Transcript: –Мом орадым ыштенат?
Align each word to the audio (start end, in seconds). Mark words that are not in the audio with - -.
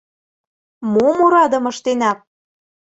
–Мом 0.91 1.17
орадым 1.25 1.63
ыштенат? 1.71 2.19